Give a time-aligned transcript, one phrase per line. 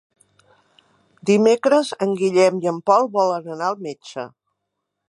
[1.31, 4.27] Dimecres en Guillem i en Pol volen anar al metge.